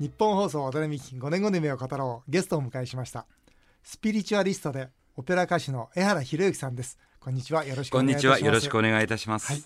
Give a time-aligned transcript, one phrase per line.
[0.00, 3.26] 日本放送渡辺美希5年後の夢を語ろうゲストをお迎えしました。
[3.82, 6.98] スピリチュアリストでオペラ歌手の江原博之さんです。
[7.20, 7.66] こんにちは。
[7.66, 8.38] よろしくおこん願いいたします。
[8.38, 8.46] にちは。
[8.48, 9.62] よろしくお願いいたします、はい。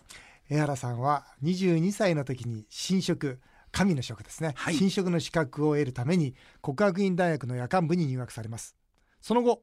[0.51, 3.39] 江原さんは22歳の時に新職
[3.71, 4.75] 神の職ですね、はい。
[4.75, 8.75] 新職の資格を得るために国学院大学の夜間部に入学されます。
[9.21, 9.63] その後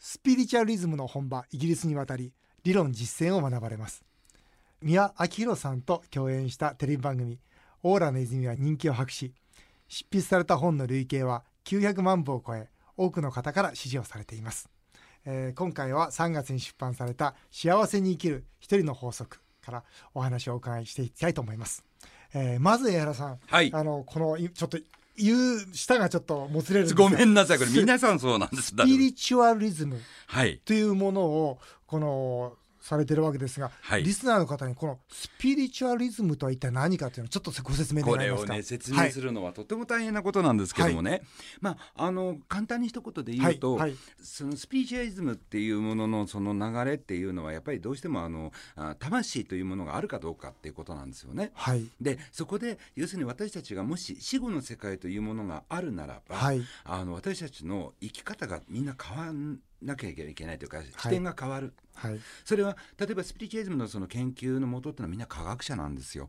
[0.00, 2.32] スピリチュアリズムの本場イギリスに渡り
[2.64, 4.04] 理論実践を学ばれます。
[4.82, 7.38] 宮明宏さんと共演したテレビ番組
[7.84, 9.34] 「オーラの泉」は人気を博し
[9.90, 14.70] 執筆された本の累計は900万部を超え多くの方から支持をされています、
[15.26, 19.84] えー今回は3月に出版された「幸せに生きる一人の法則」から
[20.14, 21.84] お話をお伺いしていきたいと思います、
[22.32, 23.70] えーまず江原さんはい。
[23.74, 24.78] あのこのいちょっと
[25.16, 27.58] 言う舌がちょっともつれるごめんななさい。
[27.58, 28.68] これ皆さんそうなんです。
[28.68, 30.58] スピリチュアリズムはい。
[30.64, 34.02] というものをこのされてるわけですが、はい。
[34.02, 38.52] リスナーの方にこのスピリチュアリズムとは一体何かというのをちょっとご説明願こいますか？
[38.52, 41.22] れをね説明するのはとても大変なことなんですけどもね、
[41.60, 43.90] まああの簡単に一言で言うと、はい。
[43.90, 43.98] はい。
[44.22, 51.52] そのスピリチュアリズムっていうもののその流れっていうのはやっぱりどうしてもあのあ魂というものがあるかどうかっていうことなんですよね。
[51.54, 51.84] はい。
[52.00, 56.62] でそこで要するに私たちがもし死後の世界というものがあるならば、はい。
[56.84, 62.20] あの私たちの生き方がみんな変わんなきゃいけないというか視点が変わる、はい。
[62.44, 66.28] それは例えばスピリチュアリズムのその研究のもとってのはみんな科学者なんですよ。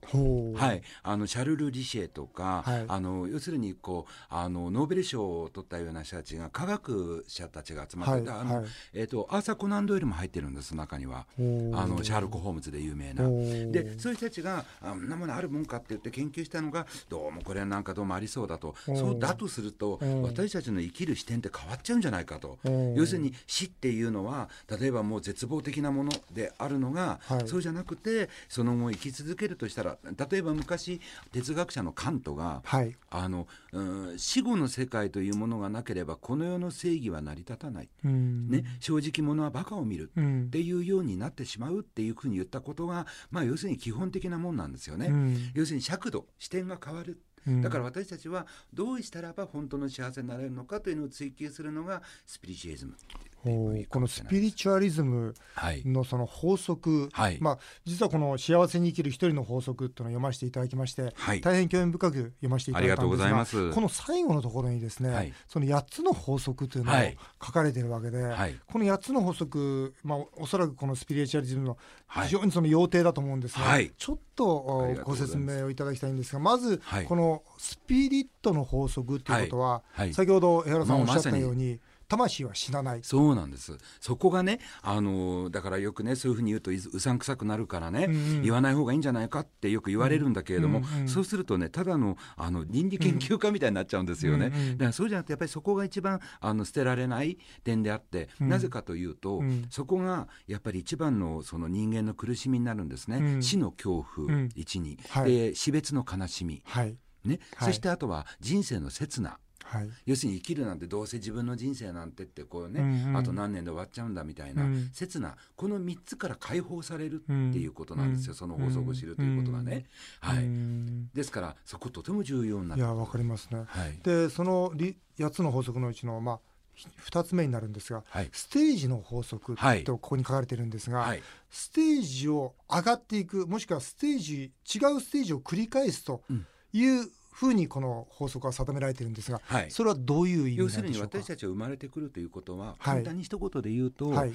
[0.56, 2.86] はい、あのシャルル・リシェとか、はい。
[2.88, 8.40] あの要するにこうあのノーベル賞を取ったような人たちが科学者たちが集まって、はい。
[8.40, 8.66] あのはい。
[8.94, 11.26] えー、とアーサー・コナン・ドイルも入ってるんです中には。
[11.38, 11.42] あ
[11.88, 13.24] のシャーロック・ホームズで有名な。
[13.72, 18.76] でそういう人たちがあんなものあるもんかって言って研究したのがどうもこれはなんかどうもありそうだと。
[18.88, 18.92] う。
[18.92, 20.06] んそうだとするとう。
[20.06, 22.60] ん私たちの生きる視点って変わっちゃうんじゃないかと。
[22.64, 22.70] う。
[22.70, 24.50] ん要するに死っていうのは
[24.80, 27.48] 例えばもう絶望的なものであるのが、はい。
[27.48, 32.96] そうじゃなくてその後生き続けるとしたら例えば昔哲学者のカントがはい。
[33.10, 33.82] あの、う
[34.14, 38.50] ん死後の世界というものがなければこの世の正義は成り立たない、うん。
[38.50, 40.12] ね、正直者はバカを見る。
[40.16, 40.44] うん。
[40.48, 45.08] っていうようになってしまうっていうふうに言ったことが、まあ、要するに基本的なもんなんですよね。
[45.08, 45.52] うん。
[45.54, 47.22] 要するに尺度視点が変わる。
[47.48, 47.62] うん。
[47.62, 52.96] だから私たちはどうしたらば本当の幸せになれるのかというのを追求するのがスピリチュアリズム
[53.44, 55.84] このスピリチュアリズムはい。
[55.86, 57.38] のその法則、はい。
[57.42, 61.42] まあ、実はこの「幸せに生きる一人の法則」っていうのを読ませていただきまして、はい。
[61.42, 65.34] 大変興味深く読ませていただいたんですがこの最後のところにですね、はい。
[65.48, 67.18] その8つの法則というのをはい。
[67.44, 68.56] 書かれているわけで、はい。
[68.72, 71.78] この8つの法則、まあ、おそらくこのスピリチュアリズムの
[72.08, 72.28] はい。
[72.28, 73.92] 非常にその要点だと思うんですが、はい。
[73.98, 77.06] ちょっとご説明をいただきたいんですがまず、はい。
[77.06, 81.80] このスピリットの法則ということは、先ほど江原さんおっしゃったように
[82.12, 83.00] 魂は死なない。
[83.04, 83.78] そうなんです。
[84.02, 88.42] そこがねあのだからよくねそういうふうに言うというさんくさくなるからね、うんうん。
[88.42, 91.08] 言わない方がいいんじゃないかってよく言われるんだけれども、うんうん。
[91.08, 98.50] そうするとねただのあの倫理研究家みたいになっちゃうんですよね、うんうんだからそうじゃなくてやっぱりそこが一番あの捨てられない点であって、うん。
[98.50, 99.68] なぜかというと、うん。
[99.70, 103.42] そこがやっぱり一番のその人間の苦しみになるんですね、うん。
[103.44, 104.50] 死の恐怖、うん。
[104.56, 105.32] 一に、はい。
[105.32, 106.98] で死別の悲しみ、はい。
[107.24, 107.40] ね。
[107.56, 107.70] はい。
[107.70, 109.38] そしてあとは人生の刹那
[109.72, 109.90] はい。
[110.06, 113.18] 要するに生きるなんてどうせ自分の人生なんてってこうね、うんうん。
[113.18, 114.90] あと何年で終わっちゃうんだみたいな、うん。
[114.92, 118.38] 刹那この3つから解放されるっていうことなんですよ、うん。
[118.38, 119.86] その法則を知るということがね、
[120.20, 121.10] はい、うん。
[121.14, 122.84] ですからそことても重要にないる。
[122.84, 123.64] やわかりますね。
[123.66, 123.98] はい。
[124.04, 126.40] でそのり8つの法則のうちの、まあ、
[126.74, 128.30] ひ2つ目になるんですが、はい。
[128.34, 129.84] ステージの法則はい。
[129.86, 131.24] とここに書かれてるんですが、はい。
[131.50, 136.46] ステージを上がっていくもしくはステージ違うステージを繰り返すとうん。
[136.74, 139.72] いうふうにこの法則は定められてるんですが、はい。
[139.72, 142.78] それはどういう意味要するに私たちは生まれてくるということは、はい。
[142.80, 144.34] 簡単に一言で言うと、はい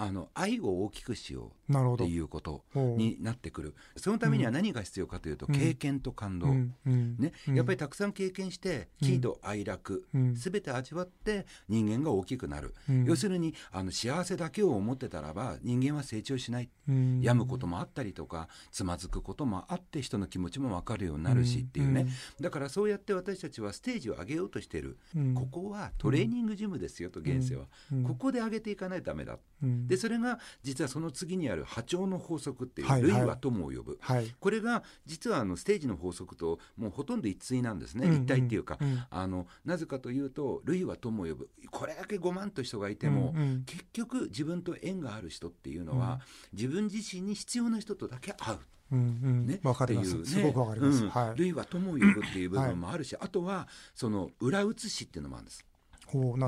[0.00, 3.74] あの愛を大きくしようっていうことになってくる。
[3.96, 5.54] そのためには何が必要かというと、うん。
[5.54, 6.74] 経験と感動、うん。
[6.86, 7.16] うん。
[7.18, 7.32] ね。
[7.48, 7.56] うん。
[7.56, 9.08] やっぱりたくさん経験してうん。
[9.08, 10.36] 喜怒哀楽、うん。
[10.36, 13.04] すべて味わって人間が大きくなる、うん。
[13.06, 17.20] 要するにあの幸せだけを思ってたらば人間は成長しない、うん。
[17.20, 22.06] 病むこともあったりとかつまずくこともあって人の気持ちも分かるようになるしっていうね、
[22.40, 25.34] だからそうやって私たちはステージを上げようとしてる、うん。
[25.34, 28.04] ここはトレーニングジムですよと現世は、うん。
[28.04, 33.10] ここで上げていかないとダメだ、うんでそれが実はその次にある波長の法則っていう、はいはい。
[33.10, 34.34] 類は友を呼ぶ、はい。
[34.38, 39.04] これが実はあのステージの法則ともうほとんど一対なんですね、うん一体っていうか、うん。
[39.10, 41.50] あのなぜかというと類は友を呼ぶ。
[41.70, 43.64] これだけ5万と人がいても、うんうん。
[43.64, 46.20] 結局自分と縁がある人っていうのは、
[46.52, 48.58] 自分自身に必要な人とだけ会う。
[48.90, 49.46] うんうん。
[49.46, 50.30] ね、わかります、っていうね。
[50.30, 51.10] すごくわかります、うん。
[51.10, 51.38] はい。
[51.38, 55.64] 類は友を呼ぶっていう部分もあるし、あとはその裏写しっていうのもあるんです。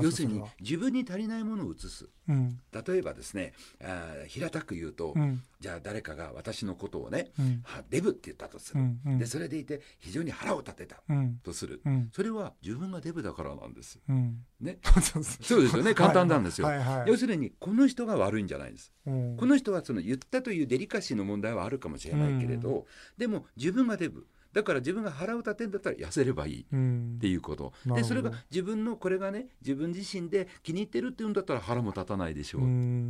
[0.01, 2.09] 要するに自分に足りないものを移す。
[2.27, 2.59] うん。
[2.71, 5.43] 例えばですねあー平たく言うと、うん。
[5.59, 7.61] じゃあ誰かが私のことをね、うん。
[7.63, 9.17] はデブって言ったとする、うんうん。
[9.19, 11.01] でそれでいて非常に腹を立てた。
[11.09, 11.39] うん。
[11.43, 12.09] とする、うん。
[12.13, 13.99] それは自分がデブだからなんです。
[14.07, 14.43] うん。
[14.59, 14.79] ね。
[15.41, 15.93] そうですよね。
[15.93, 16.97] 簡単なんですよ、はいはい。
[16.99, 18.91] はい要するにこの人が悪いんじゃないんです。
[19.05, 19.37] うん。
[19.37, 22.85] この人はその言ったというデリカシーの問題はあるかもしれないけれど、
[23.17, 27.15] でも自分がデブだから自分が腹を立てんだったら痩せればいいうん。
[27.17, 32.65] っていうこと、でそれが自分のこれがね自分自身で気に入ってるっていうんだったら腹も立たないでしょうっ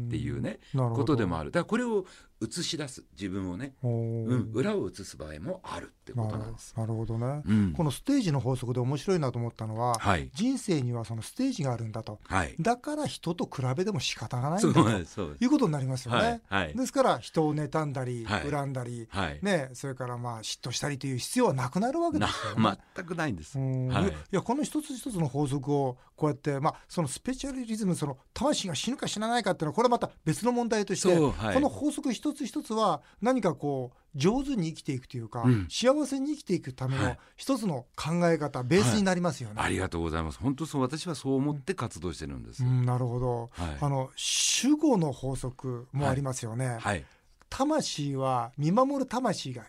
[0.10, 1.52] ていうね、ことでもある。
[1.52, 2.06] だからこれを
[2.42, 3.04] 映し出す。
[3.14, 6.74] 自分をね、おうーん、裏を映す場合もあるってことなんです。
[6.76, 7.18] なるほど。
[7.18, 7.74] ね、うん。
[7.74, 10.32] このステージの法則で面白いなと思ったのは、はい。
[10.34, 12.20] 人生にはそのステージがあるんだと。
[12.24, 12.56] はい。
[12.60, 14.90] だから人と比べても仕方がないんだと。
[15.40, 16.64] いうことになりますよね、はい。
[16.64, 16.76] はい。
[16.76, 18.50] ですから人を妬んだり、はい。
[18.50, 22.78] 恨んだり、はい、ね、それからまあ嫉妬したりという必要はなくなるわけでなすよね。
[22.96, 23.58] 全くないんです。
[23.58, 23.88] うん。
[23.88, 24.08] はい。
[24.08, 31.54] いやこの一つ一つの法則をこうやって、まあ、そのスペシャリズムその魂が死ぬか死なないかっていうのはこれはまた別の問題として、はい。
[31.54, 35.68] この法則一つ一つは何かこう上手に生きていくというか、うん。
[35.70, 37.18] 幸せに生きていくためのはい。
[37.38, 39.56] 一つの考え方、ベースになりますよね。
[39.58, 40.40] ありがとうございます。
[40.40, 42.64] 本当そう私はそう思って活動してるんです。
[42.64, 43.78] うん、なるほど、はい。
[43.80, 47.06] あの主語の法則もありますよね、はい。
[47.50, 49.64] 魂は見守る魂が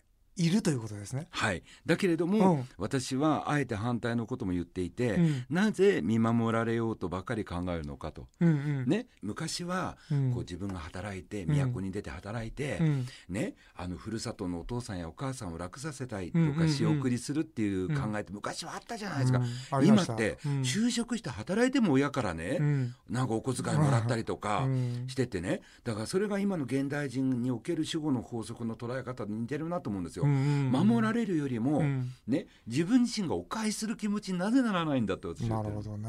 [0.47, 1.29] いるということですね。
[1.31, 1.62] はい。
[1.87, 2.69] だけれども、うん。
[2.79, 5.47] 私はあえて反対のことも言っていて、うん。
[5.50, 8.27] なぜ見守られようとばかり考えるのかと。
[8.41, 8.85] うんうん。
[8.87, 10.33] ね、昔は、うん。
[10.33, 11.73] こう自分が働いてうん。
[11.73, 13.06] 都に出て働いて、うん。
[13.29, 19.43] ね、あのふるさとのお父さんやお母さんを楽させたいとか仕送りするっていう考えって昔はあったじゃないですか、
[19.83, 20.53] 今ってうん。
[20.62, 22.95] 就職して働いても親からね、うん。
[23.09, 25.05] なんかお小遣いもらったりとかうん。
[25.09, 25.61] しててね。
[25.85, 30.25] だからそれが今の現代人における主語の法則の捉え方に似てるなと思うんですよ。
[30.32, 32.12] うん守られるよりも、うん。
[32.26, 36.08] ね、自分自身がお返しする気持ちになぜならないんだって私はなるほどね。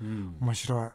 [0.00, 0.36] うん。
[0.40, 0.88] 面白い。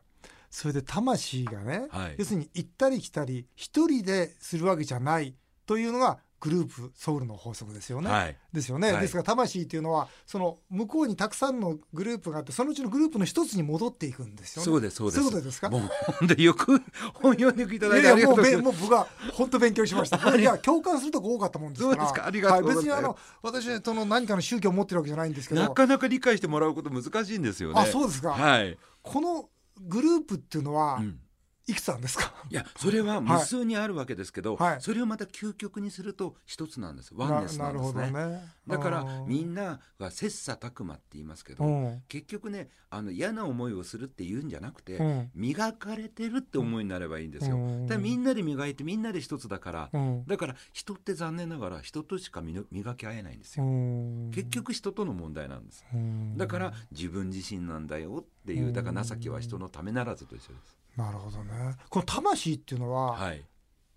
[0.49, 2.15] それで魂がね、はい。
[2.17, 5.35] 要するに行ったり来たり一人でするわけじゃない
[5.65, 8.09] というのがグループソウルの法則ですよね。
[8.09, 14.65] はいですよね、はいですから魂っていうのはその向こうにたくさんのグループがあってそのうちのグループの一つに戻っていくんですよね。
[14.65, 15.69] そうですそうですそういうことですか？
[15.69, 15.81] もう
[16.19, 16.81] 本当によく
[17.15, 20.36] 本読んでいただいてありがとうございますべもう僕は本当勉強しました。
[20.36, 21.95] いや共感するとこ多かったもんですから。
[21.95, 22.27] そうですか？
[22.27, 25.62] ありがとうございますは別にあの私その何かの宗教を持ってるわけじゃないんですけど。
[25.62, 27.81] なかなか理解してもらうこと難しいんですよね。
[27.81, 28.31] あそうですか。
[28.31, 28.77] はい。
[29.01, 29.50] この
[29.81, 31.19] グループっていうのはうん
[31.67, 32.31] いくつなんですか？
[32.50, 34.81] いやそれは無数にあるわけですけど、はい。
[34.81, 37.13] それをまた究極にすると一つなんです。
[37.15, 38.12] ワンネスなんですね。
[38.12, 38.41] ね。
[38.67, 42.03] だからみなんなが切磋琢磨って言いますけど、うん。
[42.07, 45.31] 結局ねあの嫌な思いをするっていうんじゃなくて、うん。
[45.33, 47.88] 磨かれてるって思いになればいいんですよ、うん。
[47.88, 50.23] だみんなで磨いてみんなで一つだから、うん。
[50.27, 54.31] だから人って残念ながら人としか磨き合えないんですうよ、ん。
[54.31, 55.83] 結局人との問題なんです。
[55.94, 56.38] うん。
[56.38, 61.75] だから自分自身なんだよっていうだから情けは人のためならずと一緒ですなるほどね。
[61.89, 63.44] この魂っていうのははい。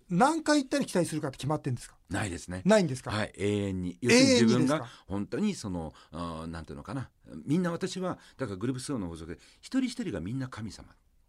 [0.09, 1.95] 何回行ったり来たりするかって決まってんですか？
[2.09, 2.63] ないですね。
[2.65, 3.11] ないんですか？
[3.11, 3.97] はい、永遠に。
[4.01, 7.09] 要永するに自分が本当にそのなんていうのかな。
[7.45, 10.87] みんな私はだからグループスローの法則で一人一人がみんな神様、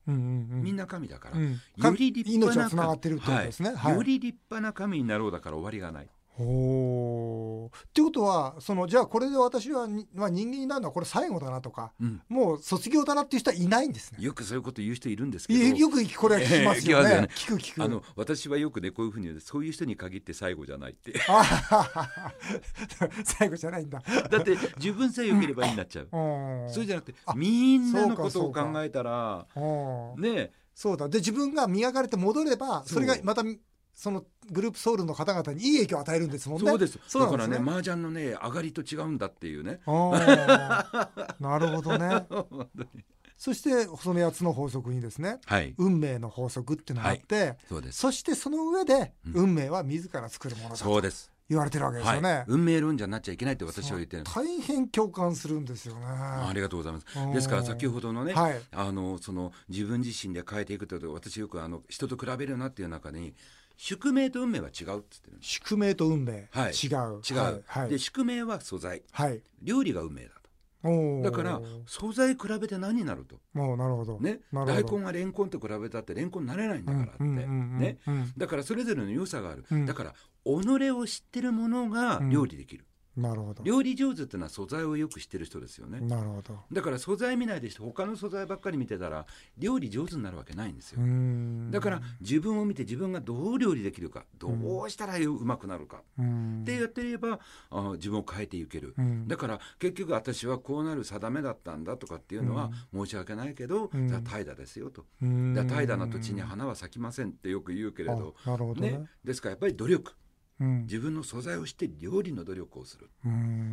[0.08, 0.62] うんうんうん。
[0.62, 1.52] みんな神だから、うん。
[1.52, 1.58] よ
[1.94, 3.74] り立派な命はつながってるってことですね。
[3.74, 3.94] はい。
[3.94, 6.08] より立派な神になろうだから終わりがない
[6.40, 7.76] おー。
[7.76, 12.22] っていうことはそのじゃあこれで私はに、まあ、人間になるのはこれ最後だなとか、うん。
[12.28, 14.18] もう卒業だなっていう人はいないんですね。
[14.20, 15.60] よくそういうこと言う人いるんですけど。
[15.60, 17.10] いよくこれは聞きますよね。
[17.10, 17.84] ええ聞きますよね聞く聞く。
[17.84, 20.92] あの私はよくねこういうふうにそういう人に限って最後じゃない。
[20.92, 21.14] っ て
[23.24, 24.02] 最後じゃないんだ。
[24.30, 26.72] だって自分さえ良ければいいになっちゃう、 うん。
[26.72, 29.60] そうじゃなくてあみんなのことを考えたらう
[30.18, 30.22] ん。
[30.22, 30.52] ね。
[30.74, 31.08] そうだ。
[31.08, 33.42] で自分が磨かれて戻ればそれがまた
[33.94, 36.68] そのグループソウルの方々にいい影響を与えるんですもんね。
[36.68, 36.98] そうです。
[37.18, 39.80] だからね麻雀のね上がりと違うんだっていうね。
[39.86, 42.26] なるほどね。
[43.36, 45.74] そしてその8つの法則にですねはい。
[45.78, 47.98] 運命の法則っていうのがあって、そうです。
[47.98, 49.32] そしてその上でうん。
[49.44, 51.30] 運命は自ら作るものだとそうです。
[51.48, 52.16] 言われてるわけですはい。
[52.16, 52.44] よね。
[52.48, 56.04] 運命論者になっちゃいけないって私は言ってる大変共感するんですよね。
[56.06, 57.06] ありがとうございます。
[57.18, 57.32] うん。
[57.32, 58.60] ですから先ほどのね、はい。
[58.72, 63.34] あのその自分自身で変えていくと私よくあの人と比べるなっていう中に
[63.82, 66.72] 宿命と運命は違うって言ってる宿命と運命、はい。
[66.72, 67.22] 違う。
[67.26, 67.62] 違う、はい。
[67.64, 67.88] はい。
[67.88, 69.02] で宿命は素材。
[69.10, 69.40] はい。
[69.62, 70.32] 料理が運命だ
[70.84, 71.22] おとー。
[71.24, 73.36] だから素材比べて何になると。
[73.54, 74.20] もうなるほど。
[74.20, 74.40] ね。
[74.52, 77.98] 大根がレンコンと比べたってレンコンになれないんだからって、ね。
[78.06, 79.86] うんだからそれぞれの良さがある、うん。
[79.86, 82.84] だから己を知ってるものが料理できる、
[83.20, 83.62] なるほど。
[83.62, 86.00] 料理上手ってのは素材をよく知ってる人ですよね。
[86.00, 86.58] なるほど。
[86.72, 89.26] だから素材見ないで他の素材ばっかり見てたら
[89.58, 91.00] 料理上手になるわけないんですよ。
[91.70, 96.02] だから自分を見て自分がどう料理できるかどうしたらうまくなるか。
[96.18, 96.60] うん。
[96.62, 98.94] ってやってればあ自分を変えていける。
[98.98, 99.28] うん。
[99.28, 104.08] だから結局私はこうなる定めだったんだとかっていうのは申し訳ないけど、うん。
[104.08, 108.34] じゃあ怠惰ですよと、怠惰な土地に花は咲きませんってよく言うけれど
[108.76, 108.90] ね。
[108.90, 110.12] ね、ですからやっぱり努力
[110.60, 110.82] うん。
[110.82, 113.08] 自分の素材を知って料理の努力をする。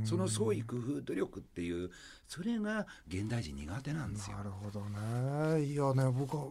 [0.03, 1.91] その創意工夫努力っていう
[2.27, 4.37] それが現代人苦手なんですよ。
[4.37, 4.43] な。
[4.43, 5.63] るほどね。
[5.63, 6.47] いやね僕は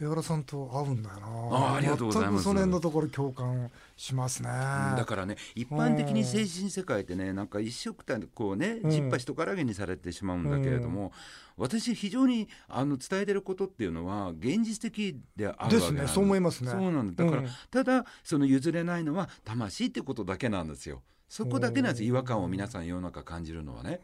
[0.00, 1.26] 江原さんと合うんだよな。
[1.56, 2.30] あありがとうございます。
[2.30, 4.48] 全くその辺のところ共感しますね。
[4.48, 8.90] だからね一般的に精神世界ってねなんか一色たこうねうん。
[8.90, 11.12] ちっぱ人からげにされてしまうんだけれども、
[11.60, 15.92] 私非常にあの伝えてることっていうのは現実的であるです。
[15.92, 16.06] ね。
[16.06, 16.70] そう思いますね。
[16.70, 17.24] そうなんだ。
[17.24, 17.48] だから、うん。
[17.70, 21.02] ただその譲れないのは魂ってことだけなんですよ。
[21.28, 22.04] そこだけなんです。
[22.04, 24.00] 違和感を皆さん世の中感じるのはね。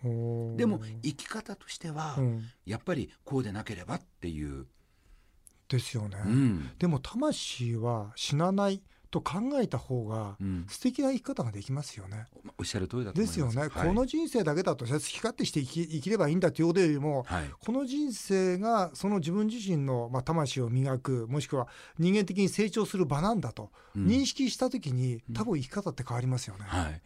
[0.57, 2.45] でも生き方としては、うん。
[2.67, 4.67] やっぱりこうでなければっていう、
[5.69, 6.71] ですよね、うん。
[6.79, 10.67] でも魂は死なないと考えた方がうん。
[10.69, 12.27] 素敵な生き方ができますよね。
[12.59, 13.39] おっしゃる通りだと思います。
[13.39, 13.89] ですよね、はい。
[13.89, 17.51] この人生だけだと好き勝手して生き生きればいいんだということよりも、はい。
[17.59, 24.07] この人生がその自分自身の、まあ、魂を磨くもしくは人間的に成長する場なんだとうん。
[24.07, 26.65] 認識した時に、多分生き方って変わりますよね。
[26.67, 27.01] はい、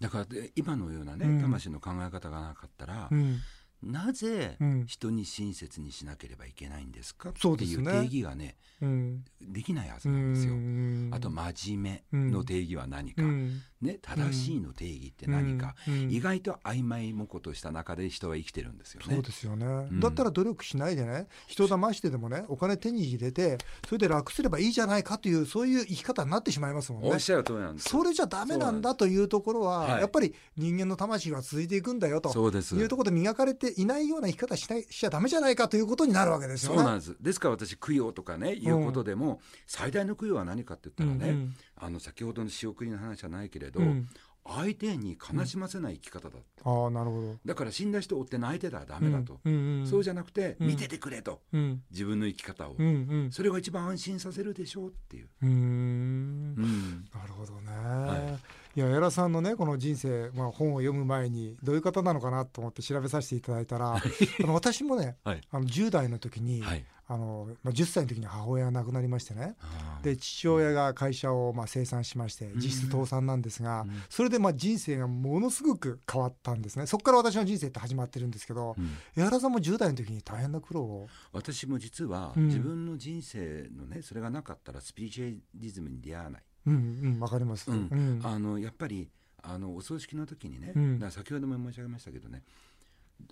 [0.00, 1.40] だからで今のようなね、うん。
[1.40, 3.38] 魂の考え方がなかったら、うん
[3.82, 4.84] なぜうん。
[4.86, 9.24] 人に親切にしなければいけないんですかっていう定義がねうん。
[9.40, 10.54] できないはずうなんですよ。
[10.54, 19.14] んあと真面目の定義は何か、うんね、正しいの定義って何か、うんうん意外と曖昧もことした中で人は生きてるんですよね。
[19.14, 20.00] そうですよね、ん。
[20.00, 21.26] だったら努力しないでね。
[21.46, 27.10] 人騙してでもねお金手に入れてそれで楽すればいいじゃないかというそういう生き方になってしまいますもんね。
[27.10, 30.00] おっしゃる通りなんですそれじゃダメなんだというところは、はい。
[30.00, 32.30] やっぱり人間の魂は続いていくんだよと。
[32.30, 32.76] そうです。
[32.76, 36.78] いうところで磨かれていないような生き方しないしちゃダメじゃないかということになるわけですよね。
[36.78, 37.16] そうなんです。
[37.20, 41.56] ですから私供養とかねいうことでも、最大の供養は何かって言ったらね、うんうん。
[41.78, 44.08] あの先ほどの仕送りの話じゃないけれど、うん。
[44.48, 47.34] 相手に悲しませない生き方だ、ああなるほど。
[47.44, 49.86] だから死んだ人を追って泣いてたらダメだと、うんうんうん。
[49.88, 50.68] そうじゃなくて、うん。
[50.68, 51.40] 見ててくれと。
[51.52, 51.82] うん。
[51.90, 52.90] 自分の生き方を、うんう
[53.26, 53.32] ん。
[53.32, 55.50] それが一番安心させるでしょうっていう、うーん。
[55.50, 57.08] うん。
[57.12, 58.38] なるほどね。、は
[58.76, 58.80] い。
[58.80, 64.02] や江良さんのねこの人生、まあ、本を読む前にどういう方なのかなと思って調べさせていただいたらあ
[64.46, 65.40] の私もねはい。
[65.50, 69.54] あの10代の時に、はいあのまあ、10歳の時に母親が亡くなりましてね。
[70.02, 72.56] で父親が会社をまあ清算しましてん。
[72.56, 73.90] 実質倒産なんですが、うん。
[74.10, 76.86] それでまあ人生がものすごく変わったんですね。
[76.86, 78.90] そこから私の人生って始まってるんですけど、うん。
[79.16, 81.08] 江原さんも10代の時に大変な苦労を？
[81.32, 82.46] 私も実はうん。
[82.48, 89.08] 自分の人生のねそれがなかったらスピリチュアリズムに出会わない、うんうんわかります、あのやっぱり
[89.42, 91.10] あのお葬式の時にね、うん。
[91.10, 92.42] 先ほども申し上げましたけどね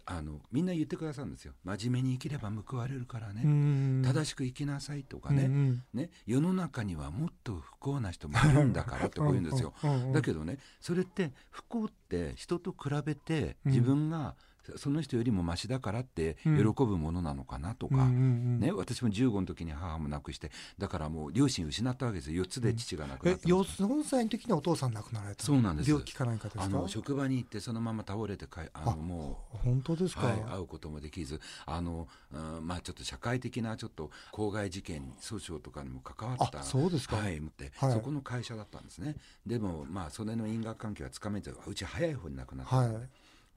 [0.06, 1.52] あのみんな言ってくださるんですよ。
[1.64, 4.02] 真面目に生きれば報われるからね、うん。
[4.04, 6.10] 正しく生きなさいとかね,、うんね。
[6.26, 9.72] 世の中にはもっと不幸な人もいるんだからってこう言うんですよ。
[9.82, 10.12] うんうんうん。
[10.12, 13.72] だけどねそれって不幸って人と比べてうん。
[13.72, 14.36] 自分が
[14.76, 16.72] その人よりもマシだからって喜うん。
[16.74, 18.10] ぶものなのかなとか、うんうんう
[18.56, 18.60] ん。
[18.60, 22.44] ね、私も15の時に母も亡くしてだからもう両親失ったわけですよ。
[22.44, 23.64] 4つで父が亡くなえったんですよ。
[23.88, 25.90] 4歳の時にお父さん亡くなられたそうなんです。
[25.90, 26.64] 病気か何かですか？
[26.64, 37.16] あの職場に行ってそのまま倒れてかいあのあも本当ですか、うはい、会うこともできずあの、うんまあ、ちょっと社会的なちょっと公害事件訴訟とかにも関わったあそうですか。
[37.16, 37.92] はい、思って、はい。
[37.92, 39.16] そこの会社だったんですね。
[39.46, 42.88] でもまあそれの因果関係はつかめずうち早い方に亡くなったはい。
[42.88, 43.00] の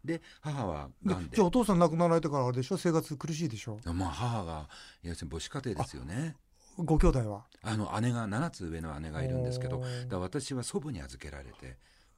[0.07, 1.35] で,、で母はでがんで。
[1.35, 2.77] じゃあお父さん亡くなられてからあれでしょ？
[2.77, 3.77] 生活苦しいでしょ？
[3.93, 4.67] まあ母が
[5.03, 6.35] 要するに母子家庭ですよね。
[6.79, 7.45] ご兄弟は？
[7.63, 11.77] あの姉が7つ上の姉がいるんですけどだ私は祖母に預けられて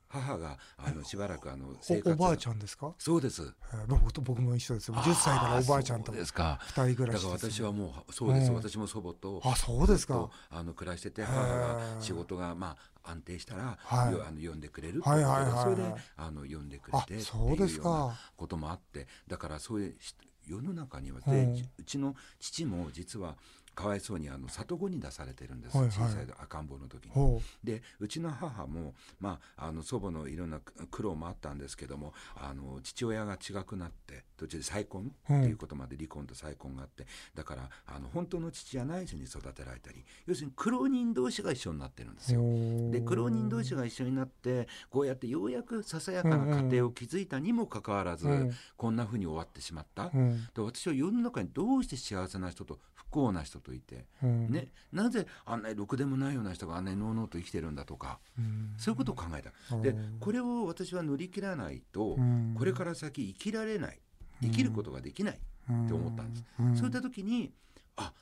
[0.09, 3.53] 母があのしばらくあのお生活おばあちゃんですか、そうです。
[3.73, 4.95] えー僕と僕も一緒ですよ。
[4.95, 6.59] 10歳からおばあちゃんとそうですか。
[6.61, 8.55] 二人暮らだから私はもうそうです、うん。
[8.55, 10.29] 私も祖母とあそうですか。
[10.49, 14.13] あの暮らしてて母が仕事がまあ安定したら、はい。
[14.13, 15.63] よあの呼んでくれるってはいはいはいはい。
[15.63, 20.15] それであの呼んでくれあてそうですいうようなかこともあってだからそういうし
[20.47, 21.69] 世の中にはで、うん。
[21.77, 23.35] うちの父も実は
[23.79, 25.95] かわいそうにあの里子に出されてるんです、はいはい。
[25.95, 27.11] 小さい赤ん坊の時に。
[27.11, 30.59] ほでうちの母も、まあ、あの祖母のいろんな
[30.91, 35.13] 苦労もあったんですけどもあの父親が違くなって途中で再婚？
[35.23, 37.05] っていうことまで離婚と再婚があって。
[37.33, 42.41] だからあの本当の父じゃない人に育てられたり要するに苦労人同士が一緒になってるんですよ。
[42.41, 42.91] う。
[42.91, 48.51] で苦労人同士が一緒になってこうやってようやくささやかな家庭を築いたにもかかわらず、うん。
[48.75, 50.11] こんなふうに終わってしまった。
[50.13, 50.45] うん。
[50.53, 54.49] で私は世の中にどうして幸せな人と不幸な人とといて、うん。
[54.49, 58.73] ね、なぜあんなにろくでもないような人があんなにのうのうと生きてるんだとか、うん。
[58.77, 59.77] そういうことを考えた。
[59.77, 62.55] でこれを私は乗り切らないと、うん。
[62.57, 63.99] これから先生きられない。
[64.41, 66.43] 生きることができない、って思ったんです。
[66.59, 66.75] うん。
[66.75, 67.51] そういった時に
[67.97, 68.13] あ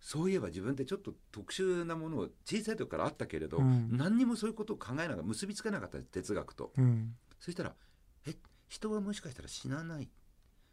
[0.00, 3.88] そういえば自分ってちょっと特殊なものを小さい時からあったけれど、うん。
[3.92, 5.98] 何にもそういうことを考えながら結びつかなかった。
[5.98, 6.72] 哲学と。
[6.76, 7.14] うん。
[7.38, 7.74] そしたら
[8.26, 8.34] え
[8.68, 10.08] 人はもしかしたら死なない。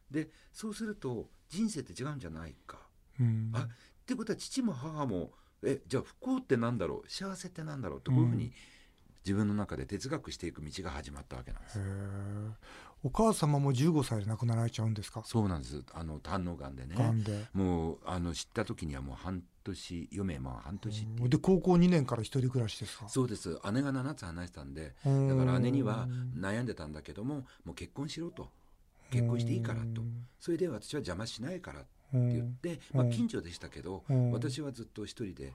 [0.10, 2.78] でそうすると人生って違うんじゃないか。
[3.20, 3.52] うん。
[3.54, 3.68] あ
[4.04, 5.32] ってことは父も母も
[5.64, 7.10] えじゃあ不幸ってなんだろう？
[7.10, 8.02] 幸せってなんだろう？
[8.02, 8.52] とこういうふうに
[9.26, 11.80] 自分の中で哲学していく道が始まったわけなんです。
[11.80, 11.86] へえ
[13.06, 15.24] お母様も15歳で亡くなられちゃうんですか？
[15.26, 15.84] そうなんです。
[15.94, 16.96] あの胆のがんでね。
[17.24, 17.46] で。
[17.54, 23.08] もうあの知った時にはもう半年余命まあ半年で高校2年から一人暮らしですか？
[23.08, 23.58] そうです。
[23.74, 25.28] 姉が7つ離してたんでうん。
[25.30, 26.08] だから姉には
[26.38, 28.50] 悩んでたんだけどももう結婚しろと。
[29.12, 30.02] 結婚していいからと。
[30.40, 33.12] それで私は邪魔しないからってうん言って、まあ、うん。
[33.12, 34.32] 近所でしたけどうん。
[34.32, 35.54] 私はずっと一人で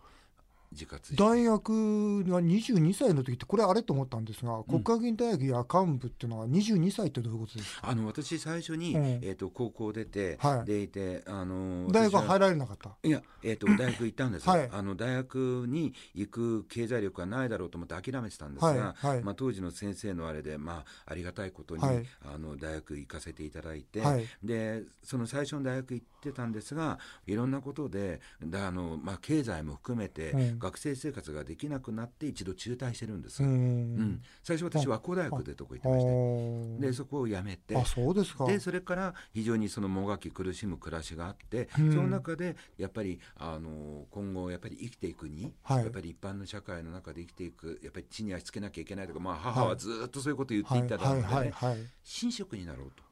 [0.73, 7.89] 自活大学が22歳の時ってこれあれと思ったんですが、国学院大学夜間部っていうのは22歳ってどういうことですか？
[7.89, 9.05] あの私最初に、うん。
[9.23, 10.67] えー、と高校出て、はい。
[10.67, 12.91] でいてあの大学入られなかった？
[13.03, 14.69] いや、えー、と 大学行ったんです、はい。
[14.71, 19.07] あの大学に行く経済力がないだろうと思って諦めてたんですが、はい。
[19.07, 19.23] はい。
[19.23, 22.05] まあ、当時の先生のあれで、まあ、ありがたいことに、はい。
[22.25, 24.27] あの大学行かせていただいて、はい。
[24.45, 33.99] でその最初の大学行ってたんですがいろんなことでだあの、まあ、経済も含めて、うん学生生活ができなくなって一度中退してるんです、ううん。
[34.01, 36.87] ん最初私和光大学でとこ行ってまして。
[36.87, 37.77] でそこを辞めて。
[37.77, 38.47] あそうですか。
[38.47, 41.93] でそれから非常にそのもがき苦しむ暮らしがあって、うん。
[41.93, 45.85] その中でやっぱりあの今後やっぱり生きていくに、はい。
[45.85, 51.27] やっぱり一般の社会の中で生きていくやっぱり地に足つけなきゃいけないとか、まあ、母はずっとそういうことを言っていたので、ね。
[51.27, 51.79] はいはいはいはい。
[52.21, 53.09] 神職になろうと。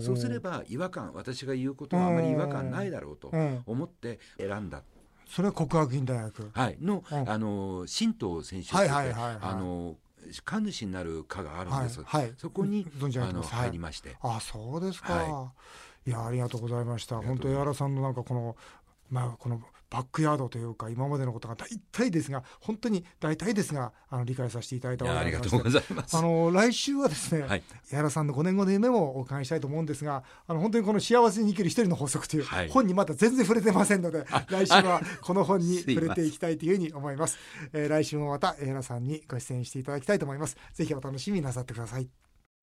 [0.00, 3.62] そうすれば違和感私が言うことはあまり違和感ないだろうとうん。
[3.66, 4.82] 思って選んだ、
[5.34, 6.50] それは国学院大学。
[6.54, 7.28] はい、の,、うん。
[7.28, 9.38] あの神道選手とはいはいはいはい。
[9.40, 9.96] あの
[10.44, 12.22] 神主になる科があるんです、はい。
[12.22, 12.34] はい。
[12.38, 12.86] そこに
[13.18, 15.52] あの入りまして、あそうですか、、は
[16.06, 16.10] い。
[16.10, 17.20] やありがとうございました。
[17.20, 18.56] 本当江原さんのなんかこの
[19.10, 26.16] まあこのバックヤードというか今までのことが大体ですが本当に大体ですがあの理解させていただいたいやありがとうごいざいます。
[26.16, 27.62] あの来週はですね、はい。
[27.92, 32.68] 江原さんの5年後の夢もお伺いしたいと思うんですがあの本当にこの幸せに生きる一人の法則というはい。
[32.70, 37.38] 本にまだ全然触れてませんので、来週はこの本に触れていきたいというふうに思います、
[37.72, 40.56] えー来週もまた江原さんにご出演していただきたいと思います。
[40.72, 42.08] ぜひお楽しみになさってください